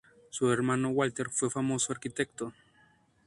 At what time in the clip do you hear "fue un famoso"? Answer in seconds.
1.29-1.93